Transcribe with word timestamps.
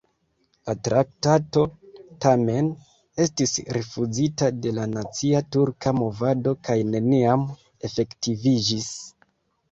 La 0.67 0.73
traktato, 0.85 1.63
tamen, 2.23 2.69
estis 3.25 3.53
rifuzita 3.77 4.47
de 4.63 4.71
la 4.77 4.87
nacia 4.93 5.41
turka 5.57 5.93
movado 5.97 6.53
kaj 6.69 6.77
neniam 6.95 7.45
efektiviĝis. 7.89 8.89